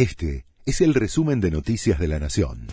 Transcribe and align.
Este 0.00 0.46
es 0.64 0.80
el 0.80 0.94
resumen 0.94 1.42
de 1.42 1.50
Noticias 1.50 1.98
de 1.98 2.08
la 2.08 2.18
Nación. 2.18 2.68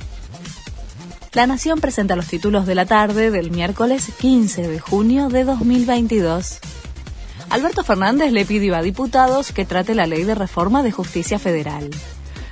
La 1.33 1.45
Nación 1.45 1.81
presenta 1.81 2.15
los 2.15 2.27
títulos 2.27 2.65
de 2.65 2.73
la 2.73 2.85
tarde 2.85 3.31
del 3.31 3.51
miércoles 3.51 4.13
15 4.17 4.65
de 4.69 4.79
junio 4.79 5.27
de 5.27 5.43
2022. 5.43 6.59
Alberto 7.49 7.83
Fernández 7.83 8.31
le 8.31 8.45
pidió 8.45 8.77
a 8.77 8.81
diputados 8.81 9.51
que 9.51 9.65
trate 9.65 9.93
la 9.93 10.07
ley 10.07 10.23
de 10.23 10.35
reforma 10.35 10.83
de 10.83 10.93
justicia 10.93 11.37
federal. 11.37 11.89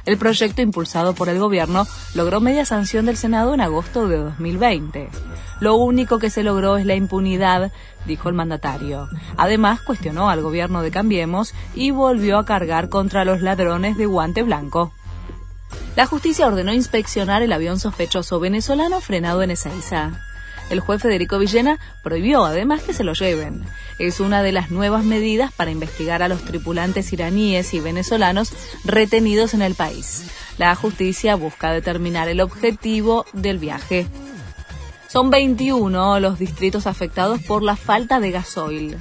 El 0.04 0.18
proyecto 0.18 0.62
impulsado 0.62 1.16
por 1.16 1.30
el 1.30 1.40
gobierno 1.40 1.88
logró 2.14 2.42
media 2.42 2.66
sanción 2.66 3.06
del 3.06 3.16
Senado 3.16 3.54
en 3.54 3.62
agosto 3.62 4.10
de 4.10 4.18
2020. 4.18 5.08
Lo 5.60 5.76
único 5.76 6.20
que 6.20 6.30
se 6.30 6.44
logró 6.44 6.78
es 6.78 6.86
la 6.86 6.96
impunidad, 6.96 7.72
dijo 8.06 8.30
el 8.30 8.36
mandatario. 8.36 9.08
Además, 9.38 9.82
cuestionó 9.82 10.30
al 10.30 10.42
gobierno 10.42 10.82
de 10.82 10.92
Cambiemos 10.92 11.54
y 11.74 11.92
volvió 11.92 12.38
a 12.38 12.46
cargar 12.46 12.90
contra 12.90 13.26
los 13.26 13.42
ladrones 13.42 13.98
de 13.98 14.06
guante 14.06 14.44
blanco. 14.44 14.92
La 15.96 16.06
justicia 16.06 16.48
ordenó 16.48 16.74
inspeccionar 16.74 17.42
el 17.42 17.54
avión 17.54 17.80
sospechoso 17.80 18.40
venezolano 18.40 19.00
frenado 19.00 19.44
en 19.44 19.52
Ezeiza. 19.52 20.12
El 20.70 20.80
juez 20.80 21.02
Federico 21.02 21.38
Villena 21.38 21.80
prohibió 22.04 22.44
además 22.44 22.82
que 22.82 22.94
se 22.94 23.04
lo 23.04 23.14
lleven. 23.14 23.64
Es 24.00 24.20
una 24.20 24.42
de 24.42 24.52
las 24.52 24.72
nuevas 24.72 25.06
medidas 25.06 25.54
para 25.54 25.72
investigar 25.72 26.24
a 26.24 26.28
los 26.28 26.44
tripulantes 26.44 27.14
iraníes 27.14 27.74
y 27.74 27.80
venezolanos 27.80 28.52
retenidos 28.84 29.54
en 29.54 29.62
el 29.62 29.76
país. 29.76 30.26
La 30.58 30.74
justicia 30.76 31.36
busca 31.36 31.72
determinar 31.72 32.30
el 32.30 32.42
objetivo 32.42 33.26
del 33.34 33.60
viaje. 33.60 34.08
Son 35.16 35.30
21 35.30 36.20
los 36.20 36.38
distritos 36.38 36.88
afectados 36.88 37.42
por 37.42 37.64
la 37.64 37.78
falta 37.78 38.20
de 38.20 38.32
gasoil. 38.32 38.98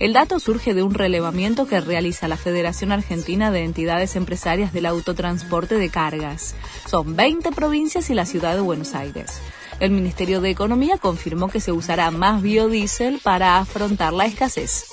El 0.00 0.12
dato 0.12 0.40
surge 0.40 0.74
de 0.74 0.82
un 0.82 0.92
relevamiento 0.92 1.68
que 1.68 1.80
realiza 1.80 2.26
la 2.26 2.36
Federación 2.36 2.90
Argentina 2.90 3.52
de 3.52 3.62
Entidades 3.62 4.16
Empresarias 4.16 4.72
del 4.72 4.86
Autotransporte 4.86 5.76
de 5.76 5.88
Cargas. 5.88 6.56
Son 6.90 7.14
20 7.14 7.52
provincias 7.52 8.10
y 8.10 8.14
la 8.14 8.26
ciudad 8.26 8.56
de 8.56 8.60
Buenos 8.60 8.96
Aires. 8.96 9.40
El 9.78 9.92
Ministerio 9.92 10.40
de 10.40 10.50
Economía 10.50 10.98
confirmó 10.98 11.46
que 11.46 11.60
se 11.60 11.70
usará 11.70 12.10
más 12.10 12.42
biodiesel 12.42 13.20
para 13.22 13.58
afrontar 13.58 14.12
la 14.12 14.26
escasez. 14.26 14.86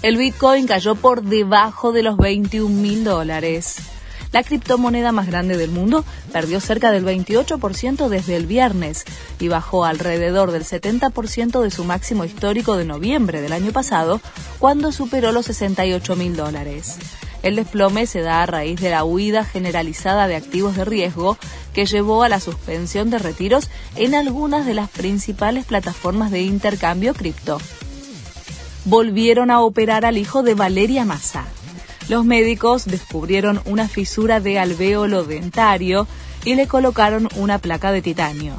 El 0.00 0.16
Bitcoin 0.16 0.66
cayó 0.66 0.94
por 0.94 1.20
debajo 1.20 1.92
de 1.92 2.02
los 2.02 2.16
21 2.16 2.70
mil 2.70 3.04
dólares. 3.04 3.82
La 4.32 4.42
criptomoneda 4.42 5.12
más 5.12 5.26
grande 5.26 5.58
del 5.58 5.70
mundo 5.70 6.04
perdió 6.32 6.58
cerca 6.58 6.90
del 6.90 7.04
28% 7.04 8.08
desde 8.08 8.36
el 8.36 8.46
viernes 8.46 9.04
y 9.38 9.48
bajó 9.48 9.84
alrededor 9.84 10.52
del 10.52 10.64
70% 10.64 11.60
de 11.60 11.70
su 11.70 11.84
máximo 11.84 12.24
histórico 12.24 12.76
de 12.76 12.86
noviembre 12.86 13.42
del 13.42 13.52
año 13.52 13.72
pasado, 13.72 14.20
cuando 14.58 14.90
superó 14.90 15.32
los 15.32 15.46
68 15.46 16.16
mil 16.16 16.34
dólares. 16.34 16.96
El 17.42 17.56
desplome 17.56 18.06
se 18.06 18.20
da 18.20 18.42
a 18.42 18.46
raíz 18.46 18.80
de 18.80 18.90
la 18.90 19.04
huida 19.04 19.44
generalizada 19.44 20.28
de 20.28 20.36
activos 20.36 20.76
de 20.76 20.84
riesgo 20.84 21.36
que 21.74 21.86
llevó 21.86 22.22
a 22.22 22.28
la 22.28 22.40
suspensión 22.40 23.10
de 23.10 23.18
retiros 23.18 23.68
en 23.96 24.14
algunas 24.14 24.64
de 24.64 24.74
las 24.74 24.88
principales 24.88 25.66
plataformas 25.66 26.30
de 26.30 26.42
intercambio 26.42 27.14
cripto. 27.14 27.58
Volvieron 28.84 29.50
a 29.50 29.60
operar 29.60 30.06
al 30.06 30.18
hijo 30.18 30.42
de 30.42 30.54
Valeria 30.54 31.04
Massa. 31.04 31.46
Los 32.12 32.26
médicos 32.26 32.84
descubrieron 32.84 33.62
una 33.64 33.88
fisura 33.88 34.38
de 34.38 34.58
alvéolo 34.58 35.24
dentario 35.24 36.06
y 36.44 36.56
le 36.56 36.66
colocaron 36.66 37.26
una 37.36 37.58
placa 37.58 37.90
de 37.90 38.02
titanio. 38.02 38.54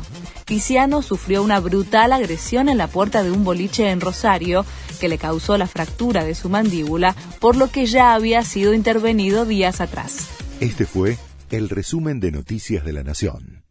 Tiziano 0.45 1.03
sufrió 1.03 1.43
una 1.43 1.59
brutal 1.59 2.13
agresión 2.13 2.67
en 2.67 2.79
la 2.79 2.87
puerta 2.87 3.21
de 3.21 3.29
un 3.29 3.43
boliche 3.43 3.91
en 3.91 4.01
Rosario 4.01 4.65
que 4.99 5.07
le 5.07 5.19
causó 5.19 5.55
la 5.59 5.67
fractura 5.67 6.23
de 6.23 6.33
su 6.33 6.49
mandíbula, 6.49 7.15
por 7.39 7.55
lo 7.55 7.69
que 7.69 7.85
ya 7.85 8.15
había 8.15 8.43
sido 8.43 8.73
intervenido 8.73 9.45
días 9.45 9.81
atrás. 9.81 10.29
Este 10.59 10.87
fue 10.87 11.19
el 11.51 11.69
resumen 11.69 12.19
de 12.19 12.31
Noticias 12.31 12.83
de 12.83 12.93
la 12.93 13.03
Nación. 13.03 13.62